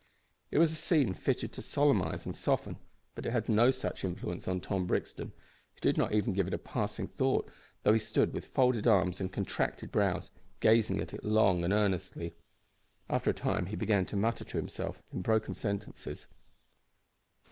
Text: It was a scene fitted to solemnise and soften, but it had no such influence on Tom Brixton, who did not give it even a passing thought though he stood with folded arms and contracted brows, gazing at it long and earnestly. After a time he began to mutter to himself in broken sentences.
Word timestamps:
It 0.49 0.57
was 0.57 0.71
a 0.71 0.75
scene 0.75 1.13
fitted 1.13 1.53
to 1.53 1.61
solemnise 1.61 2.25
and 2.25 2.35
soften, 2.35 2.77
but 3.13 3.23
it 3.27 3.31
had 3.31 3.47
no 3.47 3.69
such 3.69 4.03
influence 4.03 4.47
on 4.47 4.59
Tom 4.59 4.87
Brixton, 4.87 5.27
who 5.27 5.79
did 5.79 5.95
not 5.95 6.09
give 6.09 6.25
it 6.25 6.39
even 6.39 6.53
a 6.55 6.57
passing 6.57 7.05
thought 7.07 7.47
though 7.83 7.93
he 7.93 7.99
stood 7.99 8.33
with 8.33 8.47
folded 8.47 8.87
arms 8.87 9.21
and 9.21 9.31
contracted 9.31 9.91
brows, 9.91 10.31
gazing 10.59 11.01
at 11.01 11.13
it 11.13 11.23
long 11.23 11.63
and 11.63 11.71
earnestly. 11.71 12.33
After 13.11 13.29
a 13.29 13.33
time 13.35 13.67
he 13.67 13.75
began 13.75 14.07
to 14.07 14.15
mutter 14.15 14.43
to 14.43 14.57
himself 14.57 15.03
in 15.11 15.21
broken 15.21 15.53
sentences. 15.53 16.25